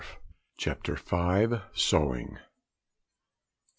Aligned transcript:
CHAPTER 0.57 0.95
V. 0.95 1.61
SEWING. 1.75 2.39